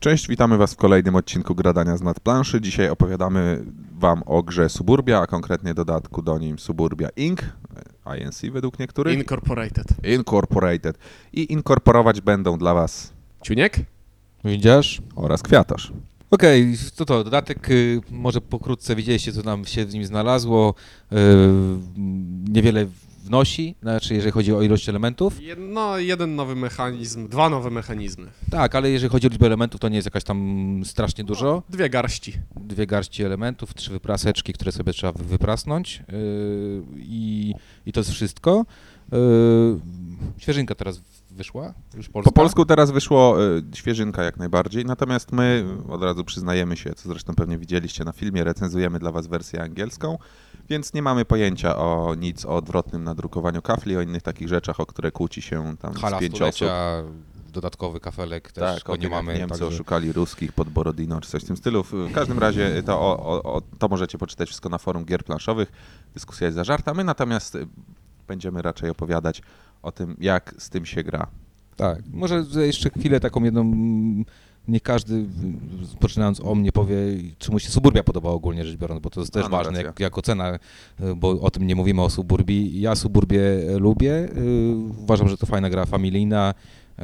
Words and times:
Cześć, 0.00 0.28
witamy 0.28 0.56
Was 0.56 0.74
w 0.74 0.76
kolejnym 0.76 1.16
odcinku 1.16 1.54
Gradania 1.54 1.96
z 1.96 2.02
nadplanszy. 2.02 2.60
Dzisiaj 2.60 2.88
opowiadamy 2.88 3.64
Wam 3.98 4.22
o 4.26 4.42
grze 4.42 4.68
Suburbia, 4.68 5.20
a 5.20 5.26
konkretnie 5.26 5.74
dodatku 5.74 6.22
do 6.22 6.38
nim 6.38 6.58
Suburbia 6.58 7.08
Inc., 7.16 7.40
INC 8.20 8.42
według 8.52 8.78
niektórych. 8.78 9.18
Incorporated. 9.18 9.86
Incorporated. 10.04 10.98
I 11.32 11.52
inkorporować 11.52 12.20
będą 12.20 12.58
dla 12.58 12.74
Was 12.74 13.12
Ciuniek? 13.42 13.76
Widzisz? 14.44 15.02
oraz 15.16 15.42
Kwiatarz. 15.42 15.92
Okej, 16.30 16.76
to 16.96 17.04
to, 17.04 17.24
dodatek, 17.24 17.70
y, 17.70 18.00
może 18.10 18.40
pokrótce 18.40 18.96
widzieliście, 18.96 19.32
co 19.32 19.42
nam 19.42 19.64
się 19.64 19.86
w 19.86 19.94
nim 19.94 20.04
znalazło. 20.04 20.74
Y, 21.12 21.16
niewiele 22.48 22.86
wnosi, 23.28 23.74
znaczy 23.82 24.14
jeżeli 24.14 24.32
chodzi 24.32 24.54
o 24.54 24.62
ilość 24.62 24.88
elementów. 24.88 25.38
Jed- 25.40 25.58
No, 25.58 25.98
jeden 25.98 26.36
nowy 26.36 26.56
mechanizm, 26.56 27.28
dwa 27.28 27.48
nowe 27.48 27.70
mechanizmy. 27.70 28.26
Tak, 28.50 28.74
ale 28.74 28.90
jeżeli 28.90 29.10
chodzi 29.10 29.26
o 29.26 29.30
liczbę 29.30 29.46
elementów, 29.46 29.80
to 29.80 29.88
nie 29.88 29.96
jest 29.96 30.06
jakaś 30.06 30.24
tam 30.24 30.80
strasznie 30.84 31.24
dużo. 31.24 31.62
Dwie 31.70 31.90
garści. 31.90 32.32
Dwie 32.56 32.86
garści 32.86 33.24
elementów, 33.24 33.74
trzy 33.74 33.90
wypraseczki, 33.90 34.52
które 34.52 34.72
sobie 34.72 34.92
trzeba 34.92 35.12
wy- 35.12 35.24
wyprasnąć 35.24 36.02
y, 36.12 36.82
i, 36.96 37.54
i 37.86 37.92
to 37.92 38.00
jest 38.00 38.10
wszystko. 38.10 38.66
Y, 39.12 39.18
Świeżynka 40.38 40.74
teraz 40.74 41.00
wyszła, 41.30 41.74
już 41.96 42.08
polska. 42.08 42.30
Po 42.30 42.34
polsku 42.34 42.64
teraz 42.64 42.90
wyszło 42.90 43.44
y, 43.56 43.62
świeżynka 43.74 44.22
jak 44.22 44.36
najbardziej, 44.36 44.84
natomiast 44.84 45.32
my 45.32 45.64
od 45.88 46.02
razu 46.02 46.24
przyznajemy 46.24 46.76
się, 46.76 46.92
co 46.94 47.08
zresztą 47.08 47.34
pewnie 47.34 47.58
widzieliście 47.58 48.04
na 48.04 48.12
filmie, 48.12 48.44
recenzujemy 48.44 48.98
dla 48.98 49.12
Was 49.12 49.26
wersję 49.26 49.62
angielską, 49.62 50.18
więc 50.68 50.94
nie 50.94 51.02
mamy 51.02 51.24
pojęcia 51.24 51.76
o 51.76 52.14
nic 52.14 52.44
o 52.44 52.56
odwrotnym 52.56 53.04
nadrukowaniu 53.04 53.62
kafli, 53.62 53.96
o 53.96 54.00
innych 54.00 54.22
takich 54.22 54.48
rzeczach, 54.48 54.80
o 54.80 54.86
które 54.86 55.12
kłóci 55.12 55.42
się 55.42 55.76
tam 55.76 55.94
z 55.94 56.00
Hala 56.00 56.18
pięć 56.18 56.42
osób. 56.42 56.68
dodatkowy 57.52 58.00
kafelek 58.00 58.52
też 58.52 58.74
Tak, 58.74 58.84
go 58.84 58.96
nie 58.96 59.08
mamy. 59.08 59.34
Niemcy 59.34 59.48
także- 59.48 59.66
oszukali 59.66 60.12
ruskich 60.12 60.52
pod 60.52 60.68
Borodino, 60.68 61.20
czy 61.20 61.30
coś 61.30 61.42
w 61.42 61.46
tym 61.46 61.56
stylu. 61.56 61.82
W 61.82 62.12
każdym 62.14 62.38
razie 62.38 62.82
to, 62.82 63.00
o, 63.00 63.42
o, 63.42 63.62
to 63.78 63.88
możecie 63.88 64.18
poczytać 64.18 64.48
wszystko 64.48 64.68
na 64.68 64.78
forum 64.78 65.04
gier 65.04 65.24
planszowych. 65.24 65.72
Dyskusja 66.14 66.46
jest 66.46 66.54
zażarta. 66.54 66.94
My 66.94 67.04
natomiast 67.04 67.54
y, 67.54 67.66
będziemy 68.28 68.62
raczej 68.62 68.90
opowiadać 68.90 69.42
o 69.82 69.92
tym, 69.92 70.16
jak 70.20 70.54
z 70.58 70.70
tym 70.70 70.86
się 70.86 71.02
gra. 71.02 71.26
Tak, 71.76 71.98
może 72.12 72.44
jeszcze 72.56 72.90
chwilę 72.90 73.20
taką 73.20 73.44
jedną, 73.44 73.60
mm, 73.60 74.24
nie 74.68 74.80
każdy, 74.80 75.24
poczynając 76.00 76.40
o 76.40 76.54
mnie, 76.54 76.72
powie, 76.72 76.96
czy 77.38 77.50
mu 77.50 77.58
się 77.58 77.70
suburbia 77.70 78.02
podoba 78.02 78.30
ogólnie 78.30 78.64
rzecz 78.64 78.76
biorąc, 78.76 79.00
bo 79.00 79.10
to 79.10 79.20
jest 79.20 79.32
też 79.32 79.46
A, 79.46 79.48
ważne 79.48 79.82
jak, 79.82 80.00
jako 80.00 80.22
cena, 80.22 80.58
bo 81.16 81.40
o 81.40 81.50
tym 81.50 81.66
nie 81.66 81.76
mówimy 81.76 82.02
o 82.02 82.10
suburbii. 82.10 82.80
Ja 82.80 82.94
suburbię 82.96 83.40
lubię, 83.78 84.12
y, 84.12 84.74
uważam, 85.02 85.28
że 85.28 85.36
to 85.36 85.46
fajna 85.46 85.70
gra 85.70 85.86
familijna, 85.86 86.54
y, 86.98 87.02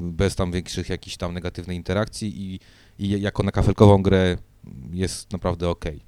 bez 0.00 0.36
tam 0.36 0.52
większych 0.52 0.88
jakichś 0.88 1.16
tam 1.16 1.34
negatywnych 1.34 1.76
interakcji 1.76 2.42
i, 2.42 2.60
i 2.98 3.20
jako 3.20 3.42
na 3.42 3.50
kafelkową 3.50 4.02
grę 4.02 4.38
jest 4.92 5.32
naprawdę 5.32 5.68
okej. 5.68 6.00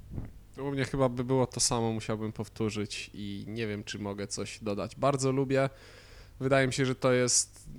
U 0.57 0.71
mnie 0.71 0.85
chyba 0.85 1.09
by 1.09 1.23
było 1.23 1.47
to 1.47 1.59
samo, 1.59 1.91
musiałbym 1.91 2.31
powtórzyć 2.31 3.11
i 3.13 3.45
nie 3.47 3.67
wiem, 3.67 3.83
czy 3.83 3.99
mogę 3.99 4.27
coś 4.27 4.59
dodać. 4.61 4.95
Bardzo 4.95 5.31
lubię. 5.31 5.69
Wydaje 6.39 6.67
mi 6.67 6.73
się, 6.73 6.85
że 6.85 6.95
to 6.95 7.13
jest 7.13 7.69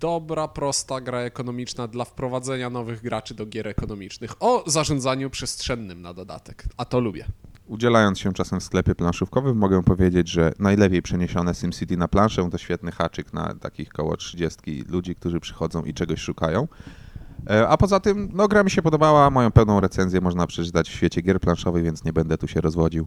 dobra, 0.00 0.48
prosta 0.48 1.00
gra 1.00 1.20
ekonomiczna 1.20 1.88
dla 1.88 2.04
wprowadzenia 2.04 2.70
nowych 2.70 3.02
graczy 3.02 3.34
do 3.34 3.46
gier 3.46 3.68
ekonomicznych. 3.68 4.32
O 4.40 4.64
zarządzaniu 4.66 5.30
przestrzennym 5.30 6.02
na 6.02 6.14
dodatek, 6.14 6.64
a 6.76 6.84
to 6.84 7.00
lubię. 7.00 7.24
Udzielając 7.66 8.18
się 8.18 8.32
czasem 8.32 8.60
w 8.60 8.64
sklepie 8.64 8.94
planszówkowym, 8.94 9.56
mogę 9.56 9.82
powiedzieć, 9.82 10.28
że 10.28 10.52
najlepiej 10.58 11.02
przeniesione 11.02 11.54
SimCity 11.54 11.96
na 11.96 12.08
planszę 12.08 12.50
to 12.50 12.58
świetny 12.58 12.92
haczyk 12.92 13.32
na 13.32 13.54
takich 13.54 13.88
koło 13.88 14.16
30 14.16 14.84
ludzi, 14.88 15.14
którzy 15.14 15.40
przychodzą 15.40 15.82
i 15.82 15.94
czegoś 15.94 16.20
szukają. 16.20 16.68
E, 17.50 17.68
A 17.68 17.76
poza 17.76 18.00
tym, 18.00 18.30
no 18.34 18.48
gra 18.48 18.62
mi 18.62 18.70
się 18.70 18.82
podobała, 18.82 19.30
moją 19.30 19.50
pełną 19.50 19.80
recenzję 19.80 20.20
można 20.20 20.46
przeczytać 20.46 20.88
w 20.88 20.92
świecie 20.92 21.22
gier 21.22 21.40
planszowych, 21.40 21.84
więc 21.84 22.04
nie 22.04 22.12
będę 22.12 22.38
tu 22.38 22.48
się 22.48 22.60
rozwodził. 22.60 23.06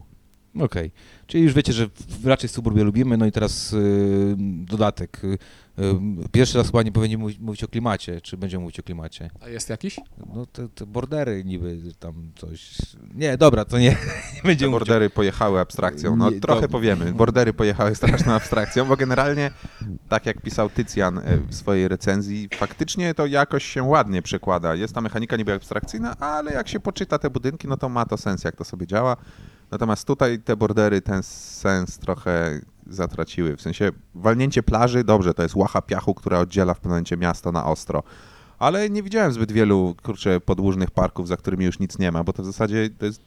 Okej, 0.60 0.90
czyli 1.26 1.44
już 1.44 1.52
wiecie, 1.54 1.72
że 1.72 1.86
w- 1.88 2.26
raczej 2.26 2.48
suburbię 2.48 2.84
lubimy, 2.84 3.16
no 3.16 3.26
i 3.26 3.32
teraz 3.32 3.72
y, 3.72 4.34
dodatek. 4.64 5.24
Y, 5.24 5.38
y, 5.78 6.28
pierwszy 6.32 6.58
raz 6.58 6.66
chyba 6.66 6.82
nie 6.82 6.92
powinien 6.92 7.20
mówić, 7.20 7.38
mówić 7.38 7.64
o 7.64 7.68
klimacie, 7.68 8.20
czy 8.20 8.36
będziemy 8.36 8.62
mówić 8.62 8.80
o 8.80 8.82
klimacie? 8.82 9.30
A 9.40 9.48
jest 9.48 9.70
jakiś? 9.70 10.00
No 10.34 10.46
te, 10.46 10.68
te 10.68 10.86
bordery 10.86 11.44
niby 11.44 11.78
tam 11.98 12.32
coś... 12.36 12.76
Nie, 13.14 13.36
dobra, 13.36 13.64
to 13.64 13.78
nie, 13.78 13.88
nie 14.34 14.42
Te 14.42 14.48
będziemy 14.48 14.70
mówić 14.70 14.82
o... 14.82 14.86
bordery 14.86 15.10
pojechały 15.10 15.60
abstrakcją. 15.60 16.16
No 16.16 16.30
Nie, 16.30 16.40
trochę 16.40 16.60
to- 16.62 16.68
powiemy. 16.68 17.12
Bordery 17.12 17.52
pojechały 17.52 17.94
straszną 17.94 18.32
abstrakcją, 18.40 18.84
bo 18.84 18.96
generalnie, 18.96 19.50
tak 20.08 20.26
jak 20.26 20.42
pisał 20.42 20.70
Tycjan 20.70 21.18
e, 21.18 21.22
w 21.48 21.54
swojej 21.54 21.88
recenzji, 21.88 22.48
faktycznie 22.54 23.14
to 23.14 23.26
jakoś 23.26 23.64
się 23.64 23.82
ładnie 23.82 24.22
przekłada. 24.22 24.74
Jest 24.74 24.94
ta 24.94 25.00
mechanika 25.00 25.36
niby 25.36 25.52
abstrakcyjna, 25.52 26.16
ale 26.16 26.52
jak 26.52 26.68
się 26.68 26.80
poczyta 26.80 27.18
te 27.18 27.30
budynki, 27.30 27.68
no 27.68 27.76
to 27.76 27.88
ma 27.88 28.04
to 28.06 28.16
sens, 28.16 28.44
jak 28.44 28.56
to 28.56 28.64
sobie 28.64 28.86
działa. 28.86 29.16
Natomiast 29.70 30.06
tutaj 30.06 30.38
te 30.38 30.56
bordery 30.56 31.00
ten 31.00 31.22
sens 31.22 31.98
trochę 31.98 32.60
zatraciły. 32.86 33.56
W 33.56 33.62
sensie 33.62 33.90
walnięcie 34.14 34.62
plaży, 34.62 35.04
dobrze, 35.04 35.34
to 35.34 35.42
jest 35.42 35.54
łacha 35.54 35.82
piachu, 35.82 36.14
która 36.14 36.38
oddziela 36.38 36.74
w 36.74 36.76
pewnym 36.76 36.90
momencie 36.90 37.16
miasto 37.16 37.52
na 37.52 37.64
ostro. 37.64 38.02
Ale 38.58 38.90
nie 38.90 39.02
widziałem 39.02 39.32
zbyt 39.32 39.52
wielu, 39.52 39.94
kurczę, 40.02 40.40
podłużnych 40.40 40.90
parków, 40.90 41.28
za 41.28 41.36
którymi 41.36 41.64
już 41.64 41.78
nic 41.78 41.98
nie 41.98 42.12
ma, 42.12 42.24
bo 42.24 42.32
to 42.32 42.42
w 42.42 42.46
zasadzie 42.46 42.90
to 42.98 43.06
jest, 43.06 43.20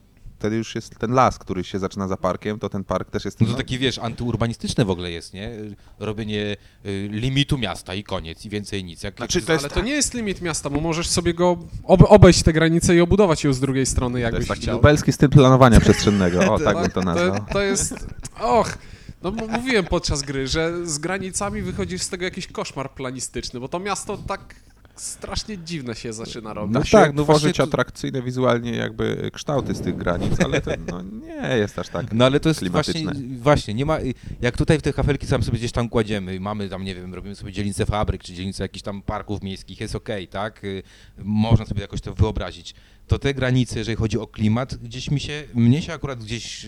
wtedy 0.43 0.55
już 0.55 0.75
jest 0.75 0.99
ten 0.99 1.11
las, 1.11 1.39
który 1.39 1.63
się 1.63 1.79
zaczyna 1.79 2.07
za 2.07 2.17
parkiem, 2.17 2.59
to 2.59 2.69
ten 2.69 2.83
park 2.83 3.09
też 3.09 3.25
jest... 3.25 3.41
No 3.41 3.47
to 3.47 3.53
taki, 3.53 3.79
wiesz, 3.79 3.99
antyurbanistyczne 3.99 4.85
w 4.85 4.89
ogóle 4.89 5.11
jest, 5.11 5.33
nie? 5.33 5.51
Robienie 5.99 6.57
y, 6.85 7.09
limitu 7.11 7.57
miasta 7.57 7.93
i 7.93 8.03
koniec, 8.03 8.45
i 8.45 8.49
więcej 8.49 8.83
nic. 8.83 9.03
Jak, 9.03 9.17
Znaczy, 9.17 9.41
to 9.41 9.53
jest 9.53 9.65
Ale 9.65 9.73
to 9.73 9.81
nie 9.81 9.91
jest 9.91 10.13
limit 10.13 10.41
miasta, 10.41 10.69
bo 10.69 10.79
możesz 10.81 11.09
sobie 11.09 11.33
go 11.33 11.57
ob 11.83 12.01
obejść 12.11 12.43
te 12.43 12.53
granice 12.53 12.95
i 12.95 13.01
obudować 13.01 13.43
ją 13.43 13.53
z 13.53 13.59
drugiej 13.59 13.85
strony, 13.85 14.13
To 14.13 14.19
jakbyś 14.19 14.39
jest 14.39 14.49
taki 14.49 14.61
chciał. 14.61 14.75
lubelski 14.75 15.13
styl 15.13 15.29
planowania 15.29 15.79
przestrzennego, 15.79 16.53
o 16.53 16.59
tak 16.73 16.77
bym 16.81 16.91
to 16.91 17.01
To, 17.01 17.01
nazwał. 17.01 17.45
to 17.53 17.61
jest. 17.61 18.07
Och! 18.39 18.77
No 19.21 19.31
mówiłem 19.31 19.85
podczas 19.85 20.21
gry, 20.21 20.47
że 20.47 20.87
z 20.87 20.97
granicami 20.97 21.61
wychodzisz 21.61 22.01
z 22.01 22.09
tego 22.09 22.25
jakiś 22.25 22.47
koszmar 22.47 22.91
planistyczny, 22.91 23.59
bo 23.59 23.67
to 23.67 23.79
miasto 23.79 24.17
tak 24.17 24.55
strasznie 24.95 25.57
dziwne 25.57 25.95
się 25.95 26.13
zaczyna 26.13 26.53
robić. 26.53 26.73
Da 26.73 26.79
No 26.79 26.85
się 26.85 26.91
tak, 26.97 27.13
no 27.13 27.23
tworzyć 27.23 27.41
właśnie 27.43 27.53
to- 27.57 27.63
atrakcyjne 27.63 28.21
wizualnie 28.21 28.71
jakby 28.75 29.29
kształty 29.33 29.75
z 29.75 29.81
tych 29.81 29.97
granic, 29.97 30.39
ale 30.39 30.61
to 30.61 30.71
no, 30.87 31.01
nie 31.01 31.57
jest 31.57 31.79
aż 31.79 31.89
tak 31.89 32.13
No 32.13 32.25
ale 32.25 32.39
to 32.39 32.49
jest 32.49 32.59
klimatyczne. 32.59 33.03
właśnie, 33.03 33.37
właśnie, 33.37 33.73
nie 33.73 33.85
ma, 33.85 33.97
jak 34.41 34.57
tutaj 34.57 34.77
w 34.79 34.81
te 34.81 34.93
kafelki 34.93 35.27
sam 35.27 35.43
sobie 35.43 35.57
gdzieś 35.57 35.71
tam 35.71 35.89
kładziemy, 35.89 36.39
mamy 36.39 36.69
tam, 36.69 36.83
nie 36.83 36.95
wiem, 36.95 37.13
robimy 37.13 37.35
sobie 37.35 37.51
dzielnicę 37.51 37.85
fabryk, 37.85 38.23
czy 38.23 38.33
dzielnicę 38.33 38.63
jakichś 38.63 38.83
tam 38.83 39.01
parków 39.01 39.41
miejskich, 39.43 39.79
jest 39.81 39.95
okej, 39.95 40.27
tak? 40.27 40.63
Y, 40.63 40.83
Można 41.17 41.65
sobie 41.65 41.81
jakoś 41.81 42.01
to 42.01 42.13
wyobrazić. 42.13 42.75
To 43.07 43.19
te 43.19 43.33
granice, 43.33 43.79
jeżeli 43.79 43.95
chodzi 43.97 44.17
o 44.19 44.27
klimat, 44.27 44.75
gdzieś 44.75 45.11
mi 45.11 45.19
się, 45.19 45.43
mnie 45.53 45.81
się 45.81 45.93
akurat 45.93 46.23
gdzieś 46.23 46.65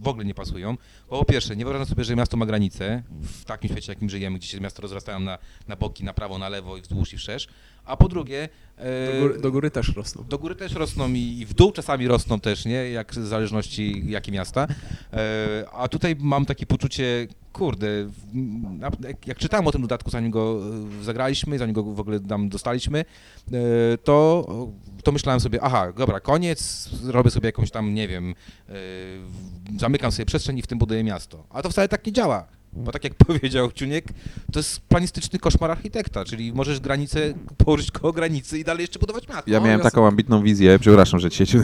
w 0.00 0.08
ogóle 0.08 0.24
nie 0.24 0.34
pasują. 0.34 0.76
Bo 1.10 1.18
po 1.18 1.24
pierwsze, 1.24 1.56
nie 1.56 1.64
wyobrażam 1.64 1.86
sobie, 1.88 2.04
że 2.04 2.16
miasto 2.16 2.36
ma 2.36 2.46
granice, 2.46 3.02
w 3.22 3.44
takim 3.44 3.70
świecie, 3.70 3.92
jakim 3.92 4.10
żyjemy, 4.10 4.38
gdzie 4.38 4.48
się 4.48 4.60
miasto 4.60 4.82
rozrastają 4.82 5.20
na, 5.20 5.38
na 5.68 5.76
boki, 5.76 6.04
na 6.04 6.14
prawo, 6.14 6.38
na 6.38 6.48
lewo 6.48 6.76
i 6.76 6.80
wzdłuż 6.80 7.12
i 7.12 7.16
wszerz. 7.18 7.48
A 7.84 7.96
po 7.96 8.08
drugie... 8.08 8.48
e, 8.76 9.12
Do 9.14 9.20
góry, 9.20 9.40
do 9.40 9.52
góry 9.52 9.70
też 9.70 9.96
rosną. 9.96 10.24
do 10.28 10.38
góry 10.38 10.54
też 10.54 10.72
rosną 10.72 11.08
i 11.12 11.38
i 11.40 11.46
w 11.46 11.54
dół 11.54 11.72
czasami 11.72 12.08
rosną 12.08 12.40
też, 12.40 12.64
nie? 12.64 12.90
Jak 12.90 13.12
w 13.12 13.26
zależności 13.26 14.02
jakie 14.06 14.32
miasta. 14.32 14.66
E, 15.12 15.64
a 15.72 15.88
tutaj 15.88 16.16
mam 16.18 16.46
takie 16.46 16.66
poczucie, 16.66 17.26
kurde, 17.58 17.86
jak, 19.26 19.38
czytałem 19.38 19.66
o 19.66 19.72
tym 19.72 19.82
dodatku, 19.82 20.10
zanim 20.10 20.30
go 20.30 20.60
e, 21.00 21.04
zagraliśmy, 21.04 21.58
zanim 21.58 21.74
go 21.74 21.82
w 21.82 22.00
ogóle 22.00 22.20
nam 22.20 22.48
dostaliśmy, 22.48 22.98
e, 22.98 23.04
to, 23.98 24.46
to 25.04 25.12
myślałem 25.12 25.40
sobie, 25.40 25.62
aha, 25.62 25.92
dobra, 25.96 26.20
koniec, 26.20 26.90
robię 27.06 27.30
sobie 27.30 27.48
jakąś 27.48 27.70
tam, 27.70 27.94
nie 27.94 28.08
wiem, 28.08 28.34
e, 28.68 28.74
zamykam 29.78 30.12
sobie 30.12 30.26
przestrzeń 30.26 30.58
i 30.58 30.62
w 30.62 30.66
tym 30.66 30.78
buduję 30.78 31.04
miasto. 31.04 31.44
A 31.50 31.62
to 31.62 31.70
wcale 31.70 31.88
tak 31.88 32.06
nie 32.06 32.12
działa. 32.12 32.57
Bo 32.72 32.92
tak 32.92 33.04
jak 33.04 33.14
powiedział 33.26 33.72
Ciuniek, 33.72 34.04
to 34.52 34.58
jest 34.58 34.80
planistyczny 34.80 35.38
koszmar 35.38 35.70
architekta, 35.70 36.24
czyli 36.24 36.52
możesz 36.52 36.80
granicę 36.80 37.34
położyć 37.56 37.90
koło 37.90 38.12
granicy 38.12 38.58
i 38.58 38.64
dalej 38.64 38.80
jeszcze 38.80 38.98
budować 38.98 39.28
miasto. 39.28 39.50
Ja 39.50 39.60
No, 39.60 39.66
miałem 39.66 39.80
taką 39.80 40.06
ambitną 40.06 40.42
wizję, 40.42 40.78
przepraszam, 40.78 41.20
że 41.20 41.30
cię 41.30 41.44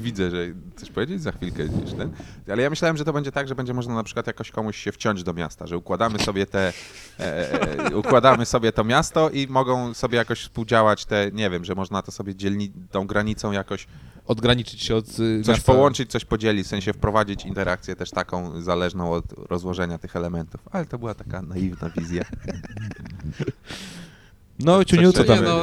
widzę, 0.00 0.30
że 0.30 0.46
coś 0.76 0.90
powiedzieć 0.90 1.22
za 1.22 1.32
chwilkę 1.32 1.62
już 1.62 1.92
ten, 1.98 2.10
ale 2.52 2.62
ja 2.62 2.70
myślałem, 2.70 2.96
że 2.96 3.04
to 3.04 3.12
będzie 3.12 3.32
tak, 3.32 3.48
że 3.48 3.54
będzie 3.54 3.74
można 3.74 3.94
na 3.94 4.02
przykład 4.04 4.26
jakoś 4.26 4.50
komuś 4.50 4.76
się 4.76 4.92
wciąć 4.92 5.22
do 5.22 5.32
miasta, 5.34 5.66
że 5.66 5.78
układamy 5.78 6.18
sobie 6.18 6.46
te, 6.46 6.72
e, 7.20 7.90
e, 7.90 7.96
układamy 7.96 8.46
sobie 8.46 8.72
to 8.72 8.84
miasto 8.84 9.30
i 9.30 9.46
mogą 9.46 9.94
sobie 9.94 10.18
jakoś 10.18 10.40
współdziałać 10.40 11.04
te, 11.04 11.30
nie 11.32 11.50
wiem, 11.50 11.64
że 11.64 11.74
można 11.74 12.02
to 12.02 12.12
sobie 12.12 12.34
dzielni, 12.34 12.72
tą 12.90 13.06
granicą 13.06 13.52
jakoś 13.52 13.86
odgraniczyć 14.26 14.82
się 14.82 14.96
od 14.96 15.08
y, 15.08 15.42
coś 15.42 15.56
miasta. 15.56 15.72
połączyć, 15.72 16.10
coś 16.10 16.24
podzielić, 16.24 16.66
w 16.66 16.68
sensie 16.68 16.92
wprowadzić 16.92 17.44
interakcję 17.44 17.96
też 17.96 18.10
taką 18.10 18.62
zależną 18.62 19.12
od 19.12 19.24
rozłożenia 19.32 19.98
tych 19.98 20.16
elementów, 20.16 20.60
ale 20.72 20.86
to 20.86 20.98
była 20.98 21.14
taka 21.14 21.42
naiwna 21.42 21.90
wizja. 21.90 22.24
No, 24.58 24.84
Ciuniu, 24.84 25.12
co 25.12 25.24
tam? 25.24 25.36
Nie, 25.36 25.42
no, 25.42 25.62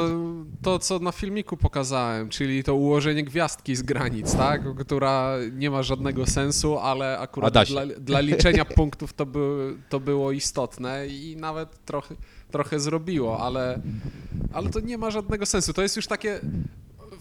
to, 0.62 0.80
co 0.80 1.00
na 1.00 1.12
filmiku 1.12 1.58
pokazałem, 1.58 2.30
czyli 2.30 2.63
to 2.63 2.75
ułożenie 2.75 3.24
gwiazdki 3.24 3.75
z 3.75 3.81
granic, 3.81 4.36
tak? 4.36 4.75
Która 4.75 5.36
nie 5.52 5.72
ma 5.72 5.84
żadnego 5.84 6.25
sensu, 6.25 6.78
ale 6.78 7.19
akurat 7.19 7.68
dla, 7.68 7.86
dla 7.86 8.19
liczenia 8.19 8.66
punktów 8.66 9.13
to, 9.13 9.25
by, 9.25 9.75
to 9.90 10.00
było 10.00 10.31
istotne 10.31 11.08
i 11.08 11.36
nawet 11.36 11.86
trochę, 11.86 12.16
trochę 12.52 12.80
zrobiło, 12.80 13.40
ale, 13.40 13.81
ale 14.54 14.69
to 14.69 14.80
nie 14.80 14.98
ma 14.98 15.12
żadnego 15.12 15.46
sensu. 15.46 15.74
To 15.74 15.81
jest 15.81 15.96
już 15.96 16.08
takie. 16.08 16.40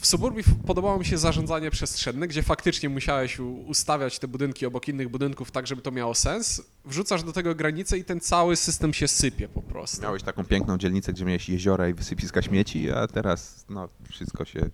W 0.00 0.06
suburbii 0.06 0.44
podobało 0.66 0.98
mi 0.98 1.04
się 1.04 1.18
zarządzanie 1.18 1.70
przestrzenne, 1.70 2.28
gdzie 2.28 2.42
faktycznie 2.42 2.88
musiałeś 2.88 3.40
ustawiać 3.66 4.18
te 4.18 4.28
budynki 4.28 4.66
obok 4.66 4.88
innych 4.88 5.08
budynków 5.08 5.50
tak, 5.50 5.66
żeby 5.66 5.82
to 5.82 5.90
miało 5.90 6.14
sens. 6.14 6.62
Wrzucasz 6.84 7.22
do 7.22 7.32
tego 7.32 7.54
granicę 7.54 7.98
i 7.98 8.04
ten 8.04 8.20
cały 8.20 8.56
system 8.56 8.92
się 8.92 9.08
sypie 9.08 9.48
po 9.48 9.62
prostu. 9.62 10.02
Miałeś 10.02 10.22
taką 10.22 10.44
piękną 10.44 10.78
dzielnicę, 10.78 11.12
gdzie 11.12 11.24
miałeś 11.24 11.48
jeziora 11.48 11.88
i 11.88 11.94
wysypiska 11.94 12.42
śmieci, 12.42 12.90
a 12.90 13.06
teraz 13.06 13.64
no, 13.68 13.88
wszystko 14.10 14.44
się 14.44 14.70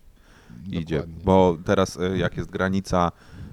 idzie. 0.71 0.97
Dokładnie. 0.97 1.23
Bo 1.23 1.57
teraz 1.65 1.97
e, 1.99 2.17
jak 2.17 2.37
jest 2.37 2.49
granica, 2.49 3.11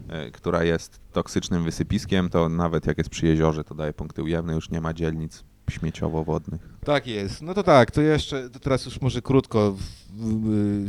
e, 0.09 0.31
która 0.31 0.65
jest 0.65 1.01
toksycznym 1.13 1.65
wysypiskiem, 1.65 2.29
to 2.29 2.49
nawet 2.49 2.87
jak 2.87 2.99
jest 2.99 3.11
przy 3.11 3.27
jeziorze, 3.27 3.65
to 3.65 3.75
daje 3.75 3.93
punkty 3.93 4.23
ujemne, 4.23 4.55
już 4.55 4.71
nie 4.71 4.81
ma 4.81 4.95
dzielnic 4.95 5.45
śmieciowo-wodnych. 5.71 6.69
Tak 6.85 7.07
jest. 7.07 7.43
No 7.43 7.55
to 7.55 7.63
tak, 7.63 7.91
to 7.91 8.03
jeszcze 8.03 8.51
to 8.51 8.59
teraz 8.59 8.85
już 8.85 9.01
może 9.01 9.23
krótko, 9.23 9.77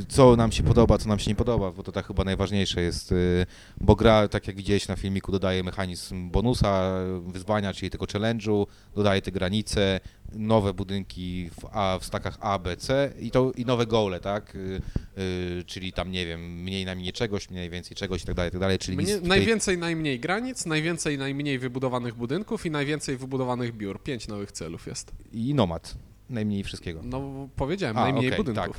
co 0.08 0.36
nam 0.36 0.52
się 0.52 0.64
podoba, 0.64 0.98
co 0.98 1.10
nam 1.10 1.20
się 1.20 1.32
nie 1.32 1.36
podoba, 1.36 1.72
bo 1.72 1.84
to 1.84 1.92
tak 1.92 2.08
chyba 2.08 2.24
najważniejsze 2.24 2.82
jest, 2.82 3.12
y, 3.12 3.46
bo 3.82 3.96
gra, 3.96 4.28
tak 4.28 4.48
jak 4.48 4.56
widziałeś 4.56 4.88
na 4.88 4.96
filmiku, 4.96 5.32
dodaje 5.32 5.64
mechanizm 5.64 6.30
bonusa, 6.32 6.94
wyzwania, 7.28 7.74
czyli 7.74 7.90
tego 7.90 8.06
challenge'u, 8.06 8.66
dodaje 8.96 9.22
te 9.22 9.32
granice, 9.32 10.00
nowe 10.34 10.74
budynki 10.74 11.50
w, 11.50 11.66
A, 11.72 12.00
w 12.02 12.06
stakach 12.06 12.38
A, 12.40 12.60
B, 12.60 12.78
C 12.78 13.14
i, 13.20 13.32
to, 13.32 13.52
i 13.58 13.66
nowe 13.66 13.86
gole, 13.86 14.20
tak? 14.20 14.56
Y, 14.56 14.82
y, 15.18 15.64
czyli 15.66 15.94
tam, 15.94 16.12
nie 16.12 16.26
wiem, 16.26 16.64
mniej 16.64 16.86
najmniej 16.86 17.14
czegoś, 17.14 17.50
mniej 17.50 17.70
więcej 17.70 17.98
czegoś 17.98 18.24
i 18.24 18.26
tak 18.26 18.36
dalej, 18.36 18.50
i 18.50 18.52
tak 18.52 18.62
dalej, 18.62 18.80
czyli 18.80 18.98
Mnie, 18.98 19.06
tutaj- 19.06 19.28
najwięcej, 19.30 19.78
najmniej 19.78 20.20
granic, 20.20 20.66
najwięcej, 20.66 21.18
najmniej 21.18 21.60
wybudowanych 21.60 22.16
budynków 22.16 22.66
i 22.66 22.72
najwięcej 22.72 23.18
wybudowanych 23.18 23.78
biur. 23.78 24.04
Pięć 24.04 24.28
nowych 24.28 24.52
celów 24.52 24.88
jest. 24.88 25.12
i 25.34 25.54
nomad, 25.54 25.85
najmniej 26.30 26.64
wszystkiego. 26.64 27.02
No 27.04 27.50
powiedziałem, 27.56 27.98
A, 27.98 28.02
najmniej 28.02 28.28
okej, 28.28 28.38
budynków. 28.38 28.78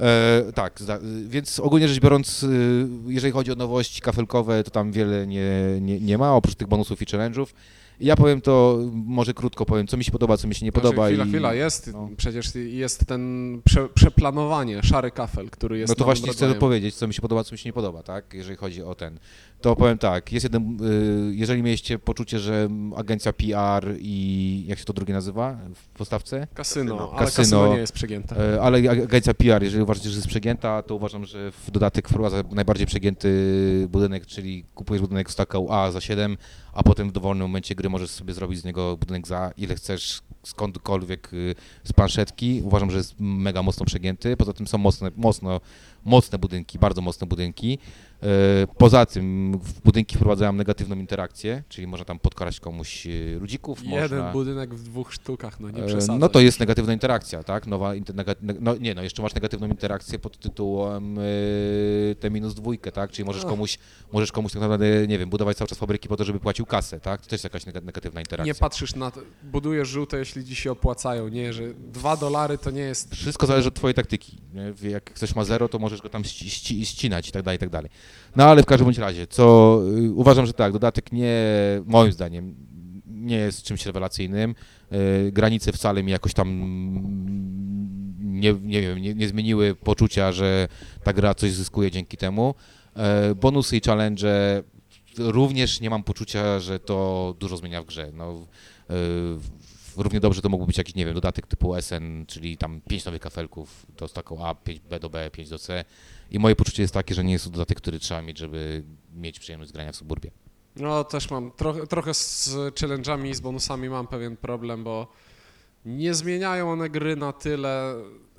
E, 0.00 0.52
tak, 0.54 0.78
więc 1.26 1.60
ogólnie 1.60 1.88
rzecz 1.88 2.00
biorąc, 2.00 2.42
y, 2.42 2.88
jeżeli 3.06 3.32
chodzi 3.32 3.52
o 3.52 3.54
nowości 3.54 4.00
kafelkowe, 4.00 4.64
to 4.64 4.70
tam 4.70 4.92
wiele 4.92 5.26
nie, 5.26 5.50
nie, 5.80 6.00
nie 6.00 6.18
ma, 6.18 6.34
oprócz 6.34 6.54
tych 6.54 6.68
bonusów 6.68 7.02
i 7.02 7.04
challenge'ów. 7.04 7.46
Ja 8.00 8.16
powiem 8.16 8.40
to, 8.40 8.78
może 8.92 9.34
krótko 9.34 9.66
powiem, 9.66 9.86
co 9.86 9.96
mi 9.96 10.04
się 10.04 10.12
podoba, 10.12 10.36
co 10.36 10.48
mi 10.48 10.54
się 10.54 10.64
nie 10.66 10.70
Znaczy, 10.70 10.82
podoba. 10.86 11.06
chwila, 11.06 11.24
i, 11.24 11.28
chwila, 11.28 11.54
jest, 11.54 11.90
no. 11.92 12.08
przecież 12.16 12.54
jest 12.54 13.06
ten 13.06 13.60
prze, 13.64 13.88
przeplanowanie, 13.88 14.82
szary 14.82 15.10
kafel, 15.10 15.50
który 15.50 15.78
jest 15.78 15.88
No 15.88 15.94
to 15.94 16.04
właśnie 16.04 16.22
chcę 16.32 16.32
rodzajem. 16.44 16.60
powiedzieć, 16.60 16.94
co 16.94 17.06
mi 17.08 17.14
się 17.14 17.22
podoba, 17.22 17.44
co 17.44 17.52
mi 17.54 17.58
się 17.58 17.68
nie 17.68 17.72
podoba, 17.72 18.02
tak, 18.02 18.34
jeżeli 18.34 18.56
chodzi 18.56 18.82
o 18.82 18.94
ten. 18.94 19.18
To 19.60 19.76
powiem 19.76 19.98
tak, 19.98 20.32
jest 20.32 20.44
jeden, 20.44 20.78
y, 21.30 21.34
jeżeli 21.34 21.62
mieliście 21.62 21.98
poczucie, 21.98 22.38
że 22.38 22.68
agencja 22.96 23.32
PR 23.32 23.94
i 23.98 24.64
jak 24.66 24.78
się 24.78 24.84
to 24.84 24.92
drugie 24.92 25.14
nazywa 25.14 25.58
w 25.74 25.88
postawce? 25.98 26.46
Kasyno, 26.54 26.96
Kasyno. 26.96 27.10
ale 27.12 27.26
kasyno, 27.26 27.42
Kasyno. 27.42 27.74
nie 27.74 27.80
jest 27.80 27.92
przegięte. 27.92 28.54
E, 28.56 28.62
Ale 28.62 28.78
ag- 28.78 29.02
agencja 29.02 29.34
PR, 29.34 29.62
jeżeli 29.62 29.82
uważacie, 29.82 30.08
że 30.10 30.16
jest 30.16 30.28
przegięta, 30.28 30.82
to 30.82 30.94
uważam, 30.94 31.24
że 31.24 31.50
w 31.66 31.70
dodatek 31.70 32.08
wprowadza 32.08 32.42
najbardziej 32.50 32.86
przegięty 32.86 33.28
budynek, 33.90 34.26
czyli 34.26 34.64
kupujesz 34.74 35.00
budynek 35.02 35.28
w 35.28 35.32
stacką 35.32 35.70
A 35.70 35.90
za 35.90 36.00
7, 36.00 36.36
a 36.76 36.82
potem 36.82 37.08
w 37.08 37.12
dowolnym 37.12 37.46
momencie 37.46 37.74
gry 37.74 37.88
możesz 37.88 38.10
sobie 38.10 38.34
zrobić 38.34 38.60
z 38.60 38.64
niego 38.64 38.96
budynek 38.96 39.26
za 39.26 39.52
ile 39.56 39.74
chcesz, 39.74 40.20
skądkolwiek 40.46 41.32
y, 41.32 41.54
z 41.84 41.92
planszetki. 41.92 42.62
Uważam, 42.64 42.90
że 42.90 42.96
jest 42.98 43.14
mega 43.18 43.62
mocno 43.62 43.86
przegięty. 43.86 44.36
Poza 44.36 44.52
tym 44.52 44.66
są 44.66 44.78
mocne, 44.78 45.10
mocno, 45.16 45.60
mocne 46.04 46.38
budynki, 46.38 46.78
bardzo 46.78 47.00
mocne 47.00 47.26
budynki. 47.26 47.78
E, 48.22 48.26
Poza 48.78 49.06
tym 49.06 49.52
w 49.62 49.80
budynki 49.80 50.16
wprowadzają 50.16 50.52
negatywną 50.52 50.96
interakcję, 50.96 51.62
czyli 51.68 51.86
można 51.86 52.04
tam 52.04 52.18
podkarać 52.18 52.60
komuś 52.60 53.06
y, 53.06 53.38
ludzików. 53.40 53.84
Jeden 53.84 54.00
można... 54.18 54.32
budynek 54.32 54.74
w 54.74 54.82
dwóch 54.82 55.12
sztukach, 55.14 55.60
no 55.60 55.70
nie 55.70 55.82
E, 55.82 55.86
przesadzaj. 55.86 56.18
No 56.18 56.28
to 56.28 56.40
jest 56.40 56.60
negatywna 56.60 56.92
interakcja, 56.92 57.42
tak? 57.42 57.66
Nowa, 57.66 57.92
no 58.60 58.76
nie, 58.76 58.94
no 58.94 59.02
jeszcze 59.02 59.22
masz 59.22 59.34
negatywną 59.34 59.66
interakcję 59.66 60.18
pod 60.18 60.38
tytułem 60.38 61.18
e, 61.18 61.22
te 62.20 62.30
minus 62.30 62.54
dwójkę, 62.54 62.92
tak? 62.92 63.10
Czyli 63.10 63.26
możesz 63.26 63.44
komuś, 63.44 63.78
możesz 64.12 64.32
komuś 64.32 64.52
tak 64.52 64.60
naprawdę, 64.62 65.06
nie 65.06 65.18
wiem, 65.18 65.30
budować 65.30 65.56
cały 65.56 65.68
czas 65.68 65.78
fabryki 65.78 66.08
po 66.08 66.16
to, 66.16 66.24
żeby 66.24 66.40
płacił 66.40 66.66
kasę, 66.66 67.00
tak? 67.00 67.20
To 67.20 67.24
też 67.26 67.32
jest 67.32 67.44
jakaś 67.44 67.64
neg- 67.64 67.84
negatywna 67.84 68.20
interakcja. 68.20 68.52
Nie 68.52 68.54
patrzysz 68.54 68.94
na 68.94 69.10
to, 69.10 69.20
budujesz 69.42 69.88
żółte, 69.88 70.18
jeśli 70.18 70.35
ci 70.44 70.54
się 70.54 70.72
opłacają, 70.72 71.28
nie, 71.28 71.52
że 71.52 71.74
dwa 71.74 72.16
dolary 72.16 72.58
to 72.58 72.70
nie 72.70 72.80
jest... 72.80 73.14
Wszystko 73.14 73.46
zależy 73.46 73.68
od 73.68 73.74
twojej 73.74 73.94
taktyki. 73.94 74.38
Nie? 74.54 74.90
Jak 74.90 75.04
ktoś 75.04 75.34
ma 75.34 75.44
zero, 75.44 75.68
to 75.68 75.78
możesz 75.78 76.02
go 76.02 76.08
tam 76.08 76.22
ści- 76.22 76.46
ści- 76.46 76.84
ścinać 76.84 77.28
i 77.28 77.32
tak 77.32 77.42
dalej, 77.42 77.56
i 77.56 77.60
tak 77.60 77.70
dalej. 77.70 77.90
No 78.36 78.44
ale 78.44 78.62
w 78.62 78.66
każdym 78.66 78.84
bądź 78.84 78.98
razie, 78.98 79.26
co 79.26 79.78
y, 79.98 80.12
uważam, 80.12 80.46
że 80.46 80.52
tak, 80.52 80.72
dodatek 80.72 81.12
nie, 81.12 81.34
moim 81.86 82.12
zdaniem, 82.12 82.54
nie 83.06 83.36
jest 83.36 83.62
czymś 83.62 83.86
rewelacyjnym. 83.86 84.54
Y, 84.92 85.32
Granice 85.32 85.72
wcale 85.72 86.02
mi 86.02 86.12
jakoś 86.12 86.34
tam 86.34 86.48
nie, 88.18 88.54
nie 88.62 88.82
wiem, 88.82 88.98
nie, 88.98 89.14
nie 89.14 89.28
zmieniły 89.28 89.74
poczucia, 89.74 90.32
że 90.32 90.68
ta 91.04 91.12
gra 91.12 91.34
coś 91.34 91.52
zyskuje 91.52 91.90
dzięki 91.90 92.16
temu. 92.16 92.54
E, 92.96 93.34
Bonusy 93.34 93.76
i 93.76 93.80
challenge 93.80 94.62
również 95.18 95.80
nie 95.80 95.90
mam 95.90 96.02
poczucia, 96.02 96.60
że 96.60 96.78
to 96.78 97.34
dużo 97.38 97.56
zmienia 97.56 97.82
w 97.82 97.86
grze. 97.86 98.10
No, 98.14 98.46
y, 98.90 98.94
równie 99.96 100.20
dobrze 100.20 100.42
to 100.42 100.48
mógłby 100.48 100.66
być 100.66 100.78
jakiś, 100.78 100.94
nie 100.94 101.04
wiem, 101.04 101.14
dodatek 101.14 101.46
typu 101.46 101.74
SN, 101.80 102.26
czyli 102.26 102.56
tam 102.56 102.80
5 102.88 103.04
nowych 103.04 103.22
kafelków, 103.22 103.86
to 103.96 104.08
z 104.08 104.12
taką 104.12 104.46
A, 104.46 104.54
5 104.54 104.80
B 104.80 105.00
do 105.00 105.10
B, 105.10 105.30
5 105.30 105.48
do 105.48 105.58
C. 105.58 105.84
I 106.30 106.38
moje 106.38 106.56
poczucie 106.56 106.82
jest 106.82 106.94
takie, 106.94 107.14
że 107.14 107.24
nie 107.24 107.32
jest 107.32 107.44
to 107.44 107.50
dodatek, 107.50 107.78
który 107.78 107.98
trzeba 107.98 108.22
mieć, 108.22 108.38
żeby 108.38 108.84
mieć 109.14 109.38
przyjemność 109.38 109.72
grania 109.72 109.92
w 109.92 109.96
suburbie. 109.96 110.30
No 110.76 111.04
też 111.04 111.30
mam, 111.30 111.50
trochę, 111.50 111.86
trochę 111.86 112.14
z 112.14 112.48
challenge'ami 112.74 113.28
i 113.28 113.34
z 113.34 113.40
bonusami 113.40 113.88
mam 113.88 114.06
pewien 114.06 114.36
problem, 114.36 114.84
bo 114.84 115.08
nie 115.84 116.14
zmieniają 116.14 116.72
one 116.72 116.90
gry 116.90 117.16
na 117.16 117.32
tyle, 117.32 117.94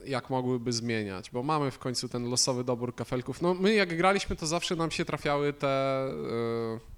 jak 0.06 0.30
mogłyby 0.30 0.74
zmieniać, 0.74 1.32
bo 1.32 1.44
mamy 1.44 1.72
w 1.72 1.80
końcu 1.80 2.10
ten 2.10 2.30
losowy 2.30 2.64
dobór 2.64 2.96
kafelków. 2.96 3.42
No 3.42 3.54
my 3.54 3.74
jak 3.74 3.98
graliśmy, 3.98 4.36
to 4.36 4.48
zawsze 4.48 4.76
nam 4.76 4.92
się 4.92 5.06
trafiały 5.06 5.54
te, 5.54 6.08
y, 6.08 6.97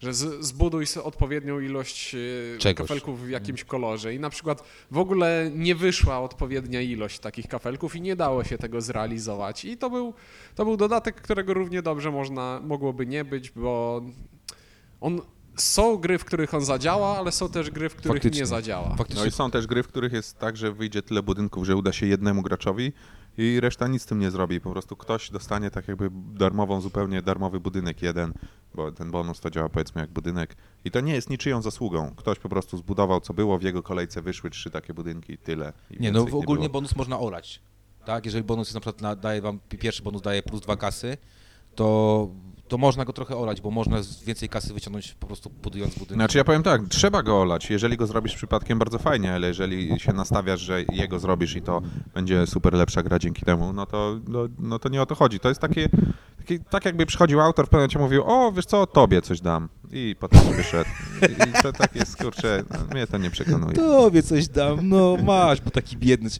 że 0.00 0.14
z, 0.14 0.44
zbuduj 0.44 0.86
sobie 0.86 1.04
odpowiednią 1.06 1.60
ilość 1.60 2.14
y, 2.14 2.56
Czegoś. 2.58 2.88
kafelków 2.88 3.26
w 3.26 3.28
jakimś 3.28 3.64
kolorze 3.64 4.14
i 4.14 4.20
na 4.20 4.30
przykład 4.30 4.64
w 4.90 4.98
ogóle 4.98 5.50
nie 5.54 5.74
wyszła 5.74 6.20
odpowiednia 6.20 6.80
ilość 6.80 7.18
takich 7.18 7.48
kafelków 7.48 7.96
i 7.96 8.00
nie 8.00 8.16
dało 8.16 8.44
się 8.44 8.58
tego 8.58 8.80
zrealizować 8.80 9.64
i 9.64 9.76
to 9.76 9.90
był, 9.90 10.14
to 10.54 10.64
był 10.64 10.76
dodatek, 10.76 11.20
którego 11.20 11.54
równie 11.54 11.82
dobrze 11.82 12.10
można, 12.10 12.60
mogłoby 12.64 13.06
nie 13.06 13.24
być, 13.24 13.50
bo 13.50 14.02
on, 15.00 15.20
są 15.56 15.96
gry, 15.96 16.18
w 16.18 16.24
których 16.24 16.54
on 16.54 16.64
zadziała, 16.64 17.18
ale 17.18 17.32
są 17.32 17.48
też 17.48 17.70
gry, 17.70 17.88
w 17.88 17.94
których 17.94 18.16
Faktycznie. 18.16 18.40
nie 18.40 18.46
zadziała. 18.46 18.88
No 18.88 18.96
Faktycznie 18.96 19.26
i 19.26 19.30
są 19.30 19.50
też 19.50 19.66
gry, 19.66 19.82
w 19.82 19.88
których 19.88 20.12
jest 20.12 20.38
tak, 20.38 20.56
że 20.56 20.72
wyjdzie 20.72 21.02
tyle 21.02 21.22
budynków, 21.22 21.66
że 21.66 21.76
uda 21.76 21.92
się 21.92 22.06
jednemu 22.06 22.42
graczowi 22.42 22.92
i 23.38 23.60
reszta 23.60 23.88
nic 23.88 24.02
z 24.02 24.06
tym 24.06 24.18
nie 24.18 24.30
zrobi. 24.30 24.60
Po 24.60 24.70
prostu 24.70 24.96
ktoś 24.96 25.30
dostanie 25.30 25.70
tak 25.70 25.88
jakby 25.88 26.10
darmową, 26.12 26.80
zupełnie 26.80 27.22
darmowy 27.22 27.60
budynek 27.60 28.02
jeden, 28.02 28.32
bo 28.74 28.92
ten 28.92 29.10
bonus 29.10 29.40
to 29.40 29.50
działa 29.50 29.68
powiedzmy 29.68 30.00
jak 30.00 30.10
budynek. 30.10 30.56
I 30.84 30.90
to 30.90 31.00
nie 31.00 31.14
jest 31.14 31.30
niczyją 31.30 31.62
zasługą. 31.62 32.14
Ktoś 32.16 32.38
po 32.38 32.48
prostu 32.48 32.76
zbudował 32.76 33.20
co 33.20 33.34
było, 33.34 33.58
w 33.58 33.62
jego 33.62 33.82
kolejce 33.82 34.22
wyszły 34.22 34.50
trzy 34.50 34.70
takie 34.70 34.94
budynki 34.94 35.32
i 35.32 35.38
tyle. 35.38 35.72
I 35.90 36.00
Nie, 36.00 36.12
no 36.12 36.20
ogólnie 36.22 36.68
było. 36.68 36.68
bonus 36.68 36.96
można 36.96 37.18
olać. 37.18 37.60
Tak, 38.04 38.24
jeżeli 38.24 38.44
bonus 38.44 38.68
jest 38.68 38.74
na 38.74 38.80
przykład 38.80 39.02
na, 39.02 39.16
daje 39.16 39.42
wam, 39.42 39.60
pierwszy 39.68 40.02
bonus 40.02 40.22
daje 40.22 40.42
plus 40.42 40.60
dwa 40.60 40.76
kasy, 40.76 41.16
to, 41.78 42.28
to 42.68 42.78
można 42.78 43.04
go 43.04 43.12
trochę 43.12 43.36
olać, 43.36 43.60
bo 43.60 43.70
można 43.70 43.96
więcej 44.26 44.48
kasy 44.48 44.74
wyciągnąć 44.74 45.14
po 45.14 45.26
prostu 45.26 45.50
budując 45.50 45.94
budynek. 45.94 46.16
Znaczy 46.16 46.38
ja 46.38 46.44
powiem 46.44 46.62
tak, 46.62 46.82
trzeba 46.88 47.22
go 47.22 47.40
olać. 47.40 47.70
Jeżeli 47.70 47.96
go 47.96 48.06
zrobisz 48.06 48.34
przypadkiem, 48.34 48.78
bardzo 48.78 48.98
fajnie, 48.98 49.34
ale 49.34 49.48
jeżeli 49.48 50.00
się 50.00 50.12
nastawiasz, 50.12 50.60
że 50.60 50.82
jego 50.92 51.18
zrobisz 51.18 51.56
i 51.56 51.62
to 51.62 51.82
będzie 52.14 52.46
super 52.46 52.74
lepsza 52.74 53.02
gra 53.02 53.18
dzięki 53.18 53.42
temu, 53.44 53.72
no 53.72 53.86
to, 53.86 54.20
no, 54.28 54.40
no 54.58 54.78
to 54.78 54.88
nie 54.88 55.02
o 55.02 55.06
to 55.06 55.14
chodzi. 55.14 55.40
To 55.40 55.48
jest 55.48 55.60
takie, 55.60 55.88
takie, 56.38 56.58
tak 56.58 56.84
jakby 56.84 57.06
przychodził 57.06 57.40
autor, 57.40 57.66
w 57.66 57.68
pewnym 57.68 57.80
momencie 57.80 57.98
mówił, 57.98 58.22
o 58.26 58.52
wiesz 58.52 58.66
co, 58.66 58.86
tobie 58.86 59.22
coś 59.22 59.40
dam. 59.40 59.68
I 59.92 60.16
potem 60.20 60.40
wyszedł. 60.56 60.90
I, 61.22 61.48
i 61.48 61.62
to 61.62 61.72
tak 61.72 61.96
jest, 61.96 62.16
kurczę, 62.16 62.64
no, 62.70 62.78
mnie 62.94 63.06
to 63.06 63.18
nie 63.18 63.30
przekonuje. 63.30 63.76
Tobie 63.76 64.22
coś 64.22 64.48
dam, 64.48 64.88
no 64.88 65.16
masz, 65.22 65.60
bo 65.60 65.70
taki 65.70 65.96
biedny, 65.96 66.30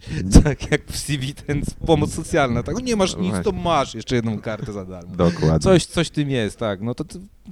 tak 0.45 0.71
jak 0.71 0.87
w 0.87 0.99
CV 0.99 1.35
ten 1.35 1.63
pomoc 1.87 2.15
socjalna, 2.15 2.63
tak, 2.63 2.75
no 2.75 2.81
nie 2.81 2.97
masz 2.97 3.17
nic, 3.17 3.35
to 3.45 3.53
masz 3.53 3.95
jeszcze 3.95 4.17
jedną 4.17 4.41
kartę 4.41 4.73
za 4.73 4.85
darmo. 4.85 5.17
Dokładnie. 5.17 5.61
Coś, 5.61 5.87
coś 5.87 6.11
tym 6.11 6.31
jest, 6.31 6.59
tak, 6.59 6.81
no 6.81 6.95
to 6.95 7.05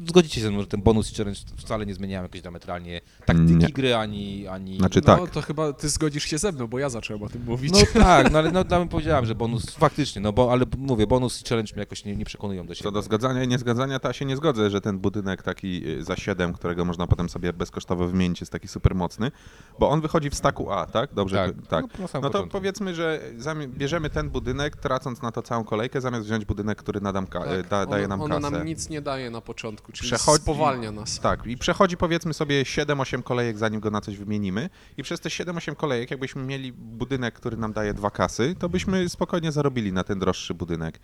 zgodzicie 0.09 0.35
się 0.35 0.41
ze 0.41 0.51
mną, 0.51 0.61
że 0.61 0.67
ten 0.67 0.83
bonus 0.83 1.13
i 1.13 1.15
challenge 1.15 1.41
wcale 1.57 1.87
nie 1.87 1.95
zmieniają 1.95 2.23
jakoś 2.23 2.41
diametralnie 2.43 3.01
taktyki 3.25 3.55
Nie. 3.57 3.69
gry, 3.69 3.95
ani... 3.95 4.49
ani... 4.49 4.77
Znaczy 4.79 5.01
No 5.07 5.17
tak. 5.17 5.31
to 5.31 5.43
chyba 5.43 5.73
ty 5.73 5.89
zgodzisz 5.89 6.25
się 6.25 6.39
ze 6.39 6.53
mną, 6.53 6.67
bo 6.67 6.79
ja 6.79 6.89
zacząłem 6.89 7.23
o 7.23 7.29
tym 7.29 7.45
mówić. 7.45 7.73
No 7.73 7.79
tak, 8.03 8.33
no 8.33 8.39
ale 8.39 8.53
no, 8.53 8.59
ja 8.71 8.79
bym 8.79 8.89
powiedziałem, 8.89 9.27
że 9.27 9.35
bonus, 9.35 9.71
faktycznie, 9.71 10.23
no 10.23 10.33
bo, 10.33 10.53
ale 10.53 10.65
mówię, 10.79 11.07
bonus 11.07 11.43
i 11.43 11.49
challenge 11.49 11.73
mnie 11.73 11.81
jakoś 11.81 12.05
nie, 12.05 12.17
nie 12.17 12.25
przekonują 12.25 12.67
do 12.67 12.75
siebie. 12.75 12.83
Co 12.85 12.93
do 12.93 13.03
zgadzania 13.03 13.43
i 13.45 13.49
niezgadzania, 13.49 13.99
to 13.99 14.09
ja 14.09 14.13
się 14.13 14.25
nie 14.25 14.37
zgodzę, 14.37 14.71
że 14.71 14.81
ten 14.81 14.99
budynek 14.99 15.43
taki 15.43 15.89
y, 15.89 16.05
za 16.05 16.17
7, 16.17 16.53
którego 16.53 16.85
można 16.85 17.07
potem 17.07 17.29
sobie 17.29 17.53
bezkosztowo 17.53 18.07
wymienić, 18.07 18.41
jest 18.41 18.53
taki 18.53 18.69
super 18.69 18.95
mocny, 18.95 19.31
bo 19.79 19.91
on 19.91 20.01
wychodzi 20.01 20.31
w 20.31 20.35
staku 20.35 20.71
A, 20.73 20.87
tak? 20.87 21.15
Dobrze, 21.15 21.37
Tak. 21.37 21.67
tak. 21.67 21.85
No, 21.99 22.03
No 22.15 22.21
to 22.21 22.21
początku. 22.21 22.53
powiedzmy, 22.53 22.95
że 22.95 23.21
bierzemy 23.69 24.11
ten 24.11 24.31
budynek, 24.31 24.77
tracąc 24.77 25.23
na 25.23 25.33
to 25.33 25.43
całą 25.43 25.65
kolejkę, 25.65 26.01
zamiast 26.01 26.27
wziąć 26.27 26.45
budynek, 26.45 26.79
który 26.79 27.01
nadam 27.01 27.27
ka- 27.27 27.45
Tak, 27.45 27.69
da, 27.69 27.87
daje 27.87 28.09
nam 28.09 28.21
ono 28.23 28.41
kasę. 28.41 28.51
nam 28.51 28.67
nic 28.67 28.89
nie 28.89 29.01
daje 29.01 29.31
na 29.31 29.41
początku, 29.41 29.86
czyli 29.93 30.11
Przechodzi- 30.11 30.43
spowalnia 30.43 30.93
nas. 30.93 31.21
Tak, 31.21 31.47
i 31.47 31.57
przechodzi 31.57 31.97
powiedzmy 31.97 32.35
sobie 32.35 32.63
7-8 32.65 33.23
kolejek, 33.23 33.59
zanim 33.59 33.81
go 33.81 33.91
na 33.91 34.01
coś 34.01 34.17
wymienimy. 34.17 34.71
I 34.97 35.03
przez 35.03 35.21
te 35.21 35.29
7-8 35.29 35.75
kolejek, 35.77 36.11
jakbyśmy 36.11 36.43
mieli 36.43 36.73
budynek, 36.73 37.35
który 37.35 37.57
nam 37.57 37.73
daje 37.73 37.95
dwa 37.95 38.11
kasy, 38.11 38.55
to 38.59 38.69
byśmy 38.69 39.09
spokojnie 39.09 39.53
zarobili 39.53 39.93
na 39.93 40.05
ten 40.05 40.19
droższy 40.19 40.55
budynek. 40.55 41.01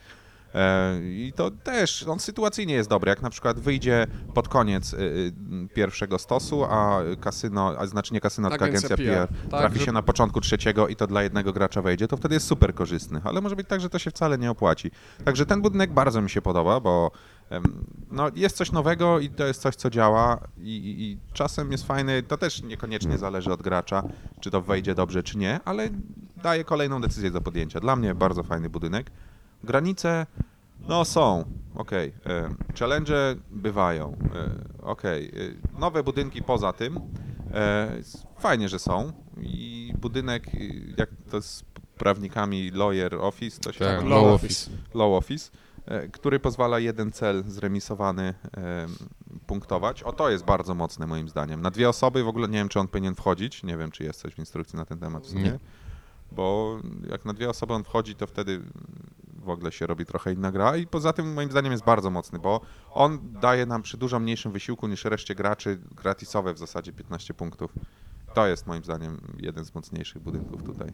E, 0.55 0.99
I 1.03 1.33
to 1.37 1.51
też, 1.51 2.03
on 2.09 2.19
sytuacyjnie 2.21 2.75
jest 2.75 2.89
dobry. 2.91 3.09
Jak 3.11 3.23
na 3.23 3.31
przykład 3.31 3.61
wyjdzie 3.61 4.07
pod 4.35 4.49
koniec 4.49 4.93
y, 4.93 4.97
y, 4.97 5.33
pierwszego 5.75 6.19
stosu, 6.19 6.65
a 6.65 7.01
kasyno, 7.21 7.75
a 7.79 7.87
znaczy 7.87 8.15
nie 8.15 8.21
kasyno, 8.21 8.51
tylko 8.51 8.65
Agencja 8.65 8.87
agencja 8.95 9.07
PR. 9.15 9.29
PR, 9.29 9.51
Tak, 9.51 9.61
trafi 9.61 9.79
że- 9.79 9.85
się 9.85 9.93
na 9.93 10.03
początku 10.03 10.41
trzeciego 10.41 10.89
i 10.89 10.97
to 10.97 11.07
dla 11.07 11.23
jednego 11.23 11.53
gracza 11.53 11.83
wejdzie, 11.83 12.09
to 12.09 12.17
wtedy 12.17 12.35
jest 12.35 12.47
super 12.47 12.75
korzystny. 12.75 13.21
Ale 13.25 13.41
może 13.41 13.57
być 13.57 13.69
tak, 13.69 13.81
że 13.81 13.89
to 13.91 13.99
się 13.99 14.11
wcale 14.11 14.39
nie 14.39 14.51
opłaci. 14.51 14.91
Także 15.25 15.47
ten 15.47 15.63
budynek 15.63 15.93
bardzo 15.93 16.23
mi 16.23 16.31
się 16.31 16.43
podoba, 16.43 16.81
bo 16.81 17.11
no, 18.11 18.31
jest 18.35 18.57
coś 18.57 18.73
nowego 18.73 19.21
i 19.21 19.31
to 19.31 19.47
jest 19.47 19.61
coś, 19.63 19.77
co 19.77 19.91
działa 19.91 20.41
i, 20.59 20.77
i, 20.77 21.03
i 21.03 21.19
czasem 21.33 21.73
jest 21.73 21.87
fajny, 21.87 22.23
to 22.23 22.37
też 22.37 22.63
niekoniecznie 22.63 23.19
zależy 23.19 23.53
od 23.53 23.63
gracza, 23.63 24.03
czy 24.41 24.51
to 24.51 24.63
wejdzie 24.63 24.95
dobrze, 24.95 25.23
czy 25.23 25.39
nie, 25.39 25.61
ale 25.65 25.89
daje 26.43 26.65
kolejną 26.65 27.01
decyzję 27.01 27.31
do 27.31 27.41
podjęcia. 27.41 27.81
Dla 27.81 27.97
mnie 27.97 28.15
bardzo 28.15 28.43
fajny 28.43 28.71
budynek. 28.71 29.11
Granice, 29.65 30.27
no 30.89 31.05
są, 31.05 31.45
okej. 31.75 32.13
Okay. 32.21 32.55
Challenge 32.79 33.37
bywają, 33.51 34.17
e, 34.35 34.83
okej. 34.83 35.27
E, 35.75 35.79
Nowe 35.81 36.03
budynki 36.03 36.43
poza 36.43 36.73
tym, 36.73 37.01
e, 37.55 37.89
fajnie, 38.39 38.69
że 38.69 38.79
są 38.79 39.13
i 39.41 39.93
budynek, 40.01 40.47
jak 40.97 41.11
to 41.31 41.43
z 41.43 41.65
prawnikami 41.99 42.71
lawyer 42.71 43.15
office, 43.15 43.61
to 43.61 43.73
się 43.73 43.79
Tak, 43.79 43.99
tam- 44.01 44.09
Low 44.09 44.25
low 44.25 44.35
office. 44.35 44.71
low 44.95 45.19
office, 45.19 45.51
który 46.13 46.41
pozwala 46.41 46.79
jeden 46.79 47.13
cel 47.13 47.45
zremisowany 47.47 48.35
em, 48.53 48.97
punktować. 49.47 50.03
O, 50.03 50.13
to 50.13 50.31
jest 50.31 50.45
bardzo 50.45 50.75
mocne 50.75 51.07
moim 51.07 51.29
zdaniem. 51.29 51.63
Na 51.63 51.71
dwie 51.71 51.89
osoby 51.89 52.23
w 52.23 52.29
ogóle 52.29 52.49
nie 52.49 52.59
wiem, 52.59 52.69
czy 52.69 52.81
on 52.81 52.89
powinien 52.89 53.15
wchodzić. 53.15 53.63
Nie 53.63 53.77
wiem, 53.77 53.91
czy 53.91 54.05
jest 54.05 54.21
coś 54.21 54.35
w 54.35 54.39
instrukcji 54.39 54.77
na 54.77 54.85
ten 54.85 54.99
temat 54.99 55.27
w 55.27 55.31
sumie. 55.31 55.43
Nie. 55.43 55.59
Bo 56.33 56.79
jak 57.11 57.25
na 57.25 57.33
dwie 57.33 57.51
osoby 57.51 57.75
on 57.75 57.85
wchodzi, 57.85 58.15
to 58.15 58.27
wtedy 58.27 58.63
w 59.35 59.49
ogóle 59.49 59.73
się 59.73 59.87
robi 59.87 60.07
trochę 60.07 60.33
inna 60.33 60.53
gra 60.53 60.77
i 60.77 60.87
poza 60.87 61.13
tym 61.13 61.33
moim 61.33 61.51
zdaniem 61.51 61.73
jest 61.73 61.85
bardzo 61.85 62.11
mocny, 62.11 62.39
bo 62.39 62.61
on 62.91 63.19
daje 63.41 63.67
nam 63.67 63.83
przy 63.83 63.97
dużo 63.97 64.21
mniejszym 64.21 64.53
wysiłku 64.53 64.89
niż 64.89 65.05
reszcie 65.05 65.35
graczy 65.35 65.79
gratisowe 65.97 66.55
w 66.55 66.59
zasadzie 66.59 66.93
15 66.93 67.35
punktów. 67.35 67.75
To 68.35 68.47
jest 68.47 68.67
moim 68.67 68.85
zdaniem 68.85 69.21
jeden 69.39 69.65
z 69.65 69.75
mocniejszych 69.75 70.23
budynków 70.23 70.63
tutaj. 70.63 70.93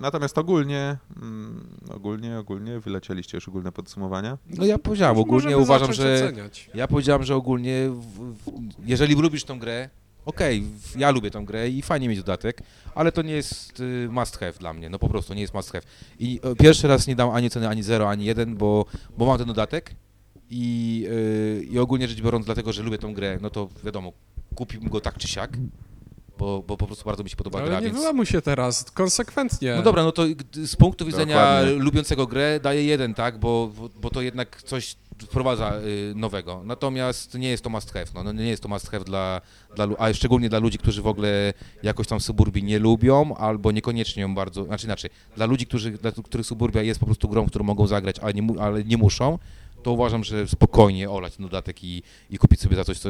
Natomiast 0.00 0.38
ogólnie, 0.38 0.96
mm, 1.22 1.66
ogólnie, 1.90 2.38
ogólnie, 2.38 2.80
wylecieliście 2.80 3.36
już 3.36 3.48
ogólne 3.48 3.72
podsumowania. 3.72 4.38
No 4.50 4.64
ja 4.66 4.78
powiedziałem, 4.78 5.18
ogólnie 5.18 5.58
uważam, 5.58 5.92
że... 5.92 6.14
oceniać. 6.14 6.70
Ja 6.74 6.88
powiedziałem, 6.88 7.22
że 7.24 7.36
ogólnie, 7.36 7.88
w, 7.90 8.32
w, 8.34 8.62
jeżeli 8.88 9.14
lubisz 9.14 9.44
tą 9.44 9.58
grę, 9.58 9.88
okej, 10.26 10.60
w- 10.62 10.96
ja 10.98 11.10
lubię 11.10 11.30
tą 11.30 11.44
grę 11.44 11.68
i 11.68 11.82
fajnie 11.82 12.08
mieć 12.08 12.18
dodatek, 12.18 12.62
ale 12.94 13.12
to 13.12 13.22
nie 13.22 13.32
jest 13.32 13.80
y, 13.80 14.08
must 14.10 14.36
have 14.38 14.52
dla 14.52 14.72
mnie, 14.72 14.90
no 14.90 14.98
po 14.98 15.08
prostu 15.08 15.34
nie 15.34 15.40
jest 15.40 15.54
must 15.54 15.72
have. 15.72 15.84
I 16.18 16.40
y, 16.52 16.56
pierwszy 16.56 16.88
raz 16.88 17.06
nie 17.06 17.16
dam 17.16 17.30
ani 17.30 17.50
ceny, 17.50 17.68
ani 17.68 17.82
0, 17.82 18.10
ani 18.10 18.24
1, 18.24 18.56
bo, 18.56 18.84
bo 19.18 19.26
mam 19.26 19.38
ten 19.38 19.46
dodatek 19.46 19.94
i, 20.50 21.06
y, 21.10 21.64
i 21.70 21.78
ogólnie 21.78 22.08
rzecz 22.08 22.20
biorąc, 22.20 22.46
dlatego, 22.46 22.72
że 22.72 22.82
lubię 22.82 22.98
tą 22.98 23.14
grę, 23.14 23.38
no 23.42 23.50
to 23.50 23.68
wiadomo, 23.84 24.12
kupiłbym 24.54 24.88
go 24.90 25.00
tak 25.00 25.18
czy 25.18 25.28
siak, 25.28 25.56
bo, 26.38 26.62
bo 26.66 26.76
po 26.76 26.86
prostu 26.86 27.04
bardzo 27.04 27.24
mi 27.24 27.30
się 27.30 27.36
podoba 27.36 27.58
gra, 27.58 27.76
Ale 27.76 27.80
nie 27.80 27.86
więc... 27.86 27.98
wyłamuj 27.98 28.26
się 28.26 28.42
teraz, 28.42 28.90
konsekwentnie. 28.90 29.74
No 29.76 29.82
dobra, 29.82 30.04
no 30.04 30.12
to 30.12 30.22
z 30.52 30.76
punktu 30.76 31.06
widzenia 31.06 31.36
Dokładnie. 31.36 31.72
lubiącego 31.72 32.26
grę 32.26 32.60
daję 32.60 32.84
jeden, 32.84 33.14
tak, 33.14 33.38
bo, 33.38 33.70
bo, 34.00 34.10
to 34.10 34.22
jednak 34.22 34.62
coś 34.62 34.96
wprowadza 35.18 35.72
y, 35.78 36.14
nowego. 36.14 36.62
Natomiast 36.64 37.34
nie 37.34 37.48
jest 37.48 37.64
to 37.64 37.70
must 37.70 37.92
have, 37.92 38.06
no, 38.14 38.22
no 38.24 38.32
nie 38.32 38.48
jest 38.48 38.62
to 38.62 38.68
must 38.68 38.90
have 38.90 39.04
dla, 39.04 39.40
dla, 39.76 39.88
a 39.98 40.14
szczególnie 40.14 40.48
dla 40.48 40.58
ludzi, 40.58 40.78
którzy 40.78 41.02
w 41.02 41.06
ogóle 41.06 41.52
jakoś 41.82 42.06
tam 42.06 42.20
Suburbii 42.20 42.62
nie 42.62 42.78
lubią, 42.78 43.34
albo 43.34 43.72
niekoniecznie 43.72 44.22
ją 44.22 44.34
bardzo, 44.34 44.64
znaczy 44.64 44.86
inaczej, 44.86 45.10
dla 45.36 45.46
ludzi, 45.46 45.66
którzy, 45.66 45.90
dla 45.90 46.12
których 46.12 46.46
Suburbia 46.46 46.82
jest 46.82 47.00
po 47.00 47.06
prostu 47.06 47.28
grą, 47.28 47.46
którą 47.46 47.64
mogą 47.64 47.86
zagrać, 47.86 48.18
ale 48.18 48.34
nie, 48.34 48.42
mu- 48.42 48.60
ale 48.60 48.84
nie 48.84 48.96
muszą, 48.96 49.38
to 49.82 49.92
uważam, 49.92 50.24
że 50.24 50.48
spokojnie 50.48 51.10
olać 51.10 51.36
ten 51.36 51.46
dodatek 51.46 51.84
i, 51.84 52.02
i 52.30 52.38
kupić 52.38 52.60
sobie 52.60 52.76
za 52.76 52.84
coś, 52.84 52.98
co, 52.98 53.08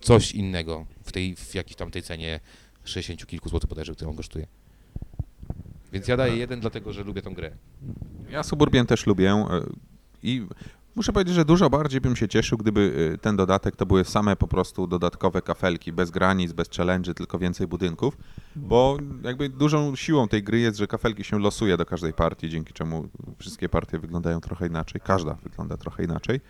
coś 0.00 0.32
innego 0.32 0.86
w 1.04 1.12
tej, 1.12 1.36
w 1.36 1.54
jakiejś 1.54 1.76
tam 1.76 1.90
tej 1.90 2.02
cenie 2.02 2.40
60 2.88 3.26
kilku 3.26 3.48
złotych 3.48 3.68
bodajże, 3.68 3.94
którą 3.94 4.10
on 4.10 4.16
kosztuje. 4.16 4.46
Więc 5.92 6.08
ja 6.08 6.16
daję 6.16 6.36
jeden, 6.36 6.60
dlatego 6.60 6.92
że 6.92 7.04
lubię 7.04 7.22
tą 7.22 7.34
grę. 7.34 7.50
Ja 8.30 8.42
Suburbię 8.42 8.84
też 8.84 9.06
lubię 9.06 9.30
e, 9.30 9.62
i 10.22 10.46
muszę 10.96 11.12
powiedzieć, 11.12 11.34
że 11.34 11.44
dużo 11.44 11.70
bardziej 11.70 12.00
bym 12.00 12.16
się 12.16 12.28
cieszył, 12.28 12.58
gdyby 12.58 13.10
e, 13.14 13.18
ten 13.18 13.36
dodatek 13.36 13.76
to 13.76 13.86
były 13.86 14.04
same 14.04 14.36
po 14.36 14.48
prostu 14.48 14.86
dodatkowe 14.86 15.42
kafelki, 15.42 15.92
bez 15.92 16.10
granic, 16.10 16.52
bez 16.52 16.70
challenge, 16.70 17.14
tylko 17.14 17.38
więcej 17.38 17.66
budynków, 17.66 18.16
bo 18.56 18.96
jakby 19.22 19.48
dużą 19.48 19.96
siłą 19.96 20.28
tej 20.28 20.42
gry 20.42 20.58
jest, 20.58 20.78
że 20.78 20.86
kafelki 20.86 21.24
się 21.24 21.38
losuje 21.38 21.76
do 21.76 21.86
każdej 21.86 22.12
partii, 22.12 22.48
dzięki 22.48 22.72
czemu 22.72 23.08
wszystkie 23.38 23.68
partie 23.68 23.98
wyglądają 23.98 24.40
trochę 24.40 24.66
inaczej, 24.66 25.00
każda 25.04 25.34
wygląda 25.34 25.76
trochę 25.76 26.04
inaczej. 26.04 26.40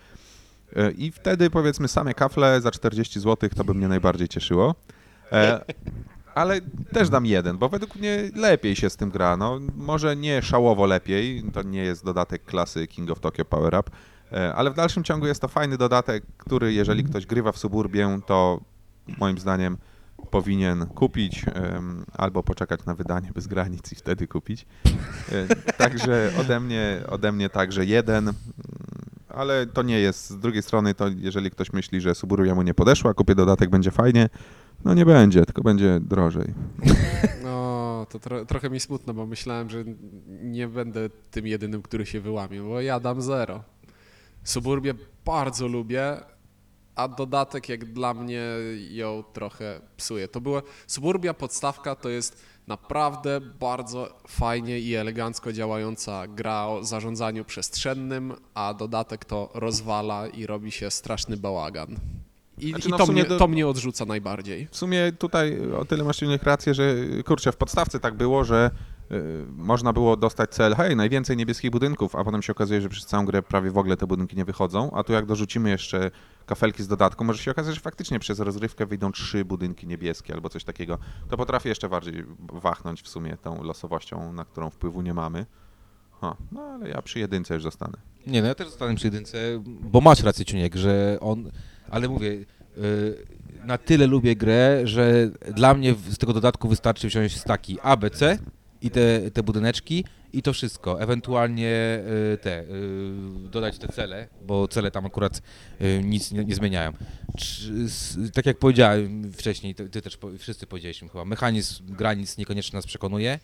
E, 0.77 0.91
I 0.91 1.13
wtedy 1.13 1.51
powiedzmy 1.51 1.89
same 1.89 2.15
kafle 2.15 2.61
za 2.61 2.71
40 2.71 3.21
zł 3.21 3.51
to 3.57 3.65
by 3.65 3.75
mnie 3.75 3.89
najbardziej 3.89 4.29
cieszyło. 4.29 4.75
Ale 6.37 6.61
też 6.93 7.09
dam 7.09 7.27
jeden, 7.27 7.59
bo 7.59 7.69
według 7.69 7.97
mnie 7.97 8.31
lepiej 8.35 8.77
się 8.77 8.91
z 8.91 8.97
tym 8.97 9.11
gra. 9.11 9.37
No, 9.37 9.61
może 9.77 10.17
nie 10.17 10.43
szałowo 10.43 10.87
lepiej, 10.87 11.45
to 11.53 11.63
nie 11.63 11.83
jest 11.83 12.05
dodatek 12.05 12.45
klasy 12.45 12.87
King 12.87 13.11
of 13.11 13.21
Tokyo 13.21 13.45
Power 13.45 13.75
Up, 13.81 13.91
e, 14.33 14.55
ale 14.55 14.71
w 14.71 14.75
dalszym 14.75 15.05
ciągu 15.05 15.27
jest 15.27 15.41
to 15.41 15.49
fajny 15.49 15.79
dodatek, 15.79 16.25
który 16.37 16.73
jeżeli 16.73 17.05
ktoś 17.05 17.27
grywa 17.27 17.53
w 17.53 17.59
Suburbię, 17.59 18.21
to 18.27 18.61
moim 19.19 19.39
zdaniem 19.39 19.77
powinien 20.31 20.87
kupić 20.87 21.45
albo 22.13 22.43
poczekać 22.43 22.85
na 22.85 22.95
wydanie 22.95 23.31
bez 23.35 23.47
granic 23.47 23.93
i 23.93 23.95
wtedy 23.95 24.29
kupić. 24.29 24.67
E, 25.33 25.73
Także 25.73 26.31
ode 26.41 26.61
mnie, 26.61 27.01
ode 27.09 27.33
mnie 27.33 27.49
także 27.49 27.85
jeden, 27.85 28.33
ale 29.37 29.67
to 29.67 29.83
nie 29.83 30.01
jest. 30.01 30.31
Z 30.31 30.39
drugiej 30.39 30.63
strony, 30.63 30.95
to 30.95 31.09
jeżeli 31.17 31.51
ktoś 31.51 31.73
myśli, 31.73 32.01
że 32.01 32.15
Suburbia 32.15 32.55
mu 32.55 32.63
nie 32.63 32.75
podeszła, 32.75 33.15
kupię 33.15 33.35
dodatek, 33.35 33.71
będzie 33.71 33.91
fajnie, 33.91 34.29
no 34.85 34.95
nie 34.95 35.07
będzie, 35.07 35.45
tylko 35.45 35.63
będzie 35.63 36.01
drożej. 36.01 36.55
No, 37.45 38.07
to 38.11 38.19
tro, 38.19 38.45
trochę 38.45 38.71
mi 38.71 38.81
smutno, 38.81 39.15
bo 39.15 39.27
myślałem, 39.27 39.71
że 39.71 39.85
nie 40.43 40.69
będę 40.69 41.11
tym 41.31 41.47
jedynym, 41.47 41.83
który 41.83 42.07
się 42.07 42.21
wyłamie, 42.21 42.63
bo 42.63 42.81
ja 42.81 43.01
dam 43.01 43.23
zero. 43.23 43.65
Suburbię 44.45 44.95
bardzo 45.25 45.69
lubię, 45.69 46.17
a 46.95 47.09
dodatek 47.09 47.69
jak 47.69 47.85
dla 47.85 48.15
mnie 48.15 48.43
ją 48.91 49.25
trochę 49.33 49.81
psuje. 49.97 50.29
To 50.29 50.41
była 50.41 50.63
Suburbia 50.87 51.35
podstawka 51.35 51.95
to 51.95 52.09
jest 52.09 52.43
naprawdę 52.67 53.41
bardzo 53.41 54.09
fajnie 54.29 54.79
i 54.79 54.95
elegancko 54.95 55.53
działająca 55.53 56.27
gra 56.27 56.67
o 56.67 56.85
zarządzaniu 56.85 57.45
przestrzennym, 57.45 58.35
a 58.55 58.75
dodatek 58.75 59.25
to 59.25 59.51
rozwala 59.55 60.27
i 60.27 60.47
robi 60.47 60.73
się 60.73 60.91
straszny 60.91 61.37
bałagan. 61.37 61.97
I, 62.59 62.71
Znaczy, 62.71 62.89
i 62.89 62.91
no 62.91 62.99
to, 62.99 63.07
mnie, 63.07 63.25
do- 63.25 63.39
to 63.39 63.49
mnie 63.49 63.69
odrzuca 63.69 64.05
najbardziej. 64.05 64.69
W 64.71 64.77
sumie 64.77 65.13
tutaj 65.19 65.73
o 65.73 65.85
tyle 65.85 66.05
masz 66.05 66.23
rację, 66.43 66.75
że 66.75 66.95
kurczę, 67.27 67.53
w 67.53 67.57
podstawce 67.57 68.01
tak 68.01 68.15
było, 68.15 68.45
że 68.45 68.71
można 69.57 69.93
było 69.93 70.17
dostać 70.17 70.51
cel, 70.51 70.75
hej, 70.75 70.97
najwięcej 70.97 71.37
niebieskich 71.37 71.71
budynków, 71.71 72.17
a 72.17 72.25
potem 72.25 72.43
się 72.43 72.53
okazuje, 72.53 72.81
że 72.81 72.89
przez 72.89 73.07
całą 73.07 73.25
grę 73.25 73.43
prawie 73.43 73.71
w 73.71 73.79
ogóle 73.79 73.97
te 73.97 74.07
budynki 74.07 74.37
nie 74.37 74.45
wychodzą, 74.45 74.91
a 74.91 75.05
tu 75.05 75.13
jak 75.13 75.27
dorzucimy 75.27 75.71
jeszcze 75.71 76.11
kafelki 76.47 76.83
z 76.83 76.89
dodatku, 76.89 77.25
może 77.25 77.43
się 77.43 77.51
okazać, 77.51 77.75
że 77.75 77.81
faktycznie 77.81 78.19
przez 78.19 78.41
rozrywkę 78.41 78.87
wyjdą 78.87 79.13
trzy 79.13 79.45
budynki 79.45 79.87
niebieskie 79.87 80.35
albo 80.35 80.49
coś 80.49 80.65
takiego. 80.65 80.99
To 81.29 81.37
potrafi 81.37 81.69
jeszcze 81.69 81.89
bardziej 81.89 82.25
wachnąć 82.53 83.03
w 83.03 83.09
sumie 83.09 83.37
tą 83.37 83.63
losowością, 83.63 84.33
na 84.33 84.45
którą 84.45 84.71
wpływu 84.71 85.03
nie 85.03 85.15
mamy. 85.15 85.47
Ha, 86.21 86.37
no 86.53 86.63
ale 86.63 86.89
ja 86.89 87.03
przy 87.03 87.19
jedynce 87.19 87.55
już 87.55 87.63
zostanę. 87.63 87.99
Nie, 88.27 88.43
no 88.43 88.49
ja 88.49 88.55
też 88.55 88.67
zostanę 88.67 88.95
przy 88.95 89.07
jedynce, 89.07 89.39
bo 89.65 90.01
masz 90.01 90.23
rację, 90.23 90.45
Ciuniek, 90.45 90.75
że 90.75 91.19
on, 91.21 91.51
ale 91.91 92.09
mówię, 92.09 92.29
y, 92.79 93.27
na 93.65 93.79
tyle 93.79 94.07
lubię 94.07 94.37
grę, 94.37 94.81
że 94.85 95.31
dla 95.55 95.75
mnie 95.75 95.95
z 95.95 96.19
tego 96.19 96.33
dodatku 96.33 96.69
wystarczy 96.69 97.09
wziąć 97.09 97.41
staki 97.41 97.79
A, 97.83 97.97
B, 97.97 98.11
C 98.11 98.39
i 98.87 98.91
te, 98.91 99.31
te 99.31 99.43
budyneczki 99.43 100.05
i 100.33 100.43
to 100.43 100.53
wszystko. 100.53 101.03
Ewentualnie 101.03 102.01
y, 102.35 102.39
te, 102.39 102.63
y, 102.63 102.67
dodać 103.51 103.79
te 103.79 103.89
cele, 103.89 104.29
bo 104.47 104.69
cele 104.69 104.91
tam 104.91 105.07
akurat 105.07 105.43
y, 105.81 106.01
nic 106.05 106.33
nie, 106.33 106.45
nie 106.45 106.55
zmieniają. 106.55 106.93
Czy, 107.37 107.71
tak 108.35 108.47
jak 108.47 108.59
powiedziałem 108.59 109.33
wcześniej, 109.33 109.75
ty, 109.75 109.89
ty 109.89 110.03
też 110.03 110.19
wszyscy 110.39 110.67
powiedzieliśmy 110.67 111.09
chyba, 111.09 111.25
mechanizm 111.25 111.95
granic 111.95 112.39
niekoniecznie 112.39 112.77
nas 112.77 112.87
przekonuje. 112.87 113.39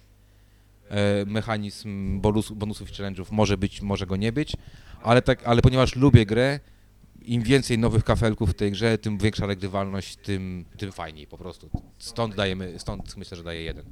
E, 0.91 1.25
Mechanizm 1.27 2.21
bonus, 2.21 2.53
bonusów 2.53 2.91
i 2.91 2.95
challenge'ów 2.95 3.27
może 3.31 3.59
być, 3.59 3.83
może 3.83 4.07
go 4.07 4.17
nie 4.17 4.33
być, 4.33 4.57
ale, 5.03 5.23
tak, 5.23 5.45
ale 5.45 5.63
ponieważ 5.63 5.97
lubię 5.97 6.27
grę, 6.27 6.61
im 7.25 7.43
więcej 7.43 7.79
nowych 7.79 8.05
kafelków 8.05 8.51
w 8.51 8.55
tej 8.55 8.73
grze, 8.73 8.99
tym 8.99 9.19
większa 9.19 9.47
regrywalność, 9.47 10.17
tym, 10.17 10.65
tym 10.77 10.93
fajniej 10.93 11.27
po 11.27 11.39
prostu. 11.39 11.71
Stąd 11.99 12.35
dajemy, 12.35 12.79
stąd 12.79 13.17
myślę, 13.17 13.37
że 13.37 13.43
daje 13.43 13.63
jeden. 13.63 13.85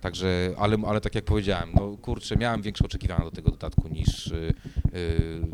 Także, 0.00 0.54
ale, 0.58 0.76
ale 0.86 1.00
tak 1.00 1.14
jak 1.14 1.24
powiedziałem, 1.24 1.70
no 1.74 1.96
kurczę, 1.96 2.36
miałem 2.36 2.62
większe 2.62 2.84
oczekiwania 2.84 3.24
do 3.24 3.30
tego 3.30 3.50
dodatku 3.50 3.88
niż, 3.88 4.26
yy, 4.26 4.54
yy, 4.92 5.48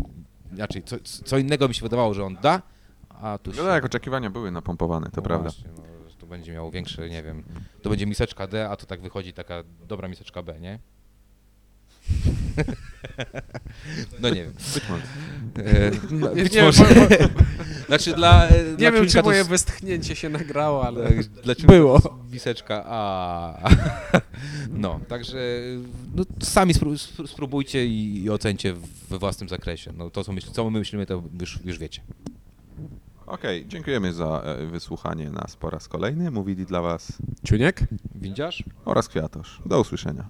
inaczej, 0.52 0.82
co, 0.82 0.96
co 1.24 1.38
innego 1.38 1.68
mi 1.68 1.74
się 1.74 1.82
wydawało, 1.82 2.14
że 2.14 2.24
on 2.24 2.36
da, 2.42 2.62
a 3.08 3.38
tu 3.38 3.52
się... 3.52 3.62
No 3.62 3.68
tak, 3.68 3.84
oczekiwania 3.84 4.30
były 4.30 4.50
napompowane, 4.50 5.06
to 5.06 5.16
no 5.16 5.22
prawda. 5.22 5.50
Właśnie, 5.50 5.70
no, 5.76 5.82
to 6.18 6.26
będzie 6.28 6.52
miało 6.52 6.70
większe, 6.70 7.08
nie 7.10 7.22
wiem, 7.22 7.44
to 7.82 7.90
będzie 7.90 8.06
miseczka 8.06 8.46
D, 8.46 8.68
a 8.68 8.76
to 8.76 8.86
tak 8.86 9.00
wychodzi 9.00 9.32
taka 9.32 9.62
dobra 9.88 10.08
miseczka 10.08 10.42
B, 10.42 10.60
nie? 10.60 10.78
No 14.20 14.28
nie 14.30 14.34
wiem. 14.42 14.52
Być 14.74 14.82
może. 14.88 15.02
E, 15.70 15.90
no, 16.10 16.34
Nie, 16.34 16.42
być 16.42 16.52
nie, 16.54 16.62
może. 16.62 16.84
bo- 16.84 17.44
Znaczy 17.86 18.14
dla. 18.14 18.46
e, 18.48 18.64
Nie 18.64 18.76
dla 18.76 18.90
wiem, 18.92 19.06
czy 19.06 19.14
to 19.14 19.22
moje 19.22 19.40
s- 19.40 19.48
westchnięcie 19.48 20.16
się 20.16 20.28
nagrało, 20.28 20.86
ale 20.86 21.08
tak, 21.08 21.24
dla 21.26 21.54
było. 21.66 22.00
to 22.00 22.18
Miseczka 22.32 22.84
A. 22.86 23.70
No, 24.70 25.00
także 25.08 25.38
no, 26.14 26.24
sami 26.42 26.74
spró- 26.74 26.92
spró- 26.96 27.26
spróbujcie 27.26 27.86
i, 27.86 28.22
i 28.22 28.30
ocencie 28.30 28.74
we 29.10 29.18
własnym 29.18 29.48
zakresie. 29.48 29.92
No, 29.96 30.10
to, 30.10 30.24
co, 30.24 30.32
myśl, 30.32 30.50
co 30.52 30.70
my 30.70 30.78
myślimy, 30.78 31.06
to 31.06 31.22
już, 31.40 31.58
już 31.64 31.78
wiecie. 31.78 32.00
Okej, 33.26 33.66
dziękujemy 33.68 34.12
za 34.12 34.42
e, 34.44 34.66
wysłuchanie 34.66 35.30
nas 35.30 35.56
po 35.56 35.70
raz 35.70 35.88
kolejny. 35.88 36.30
Mówili 36.30 36.66
dla 36.66 36.80
Was 36.80 37.12
Ciuniek? 37.44 37.80
Windziarz? 38.14 38.64
oraz 38.84 39.08
Kwiatosz. 39.08 39.60
Do 39.66 39.80
usłyszenia. 39.80 40.28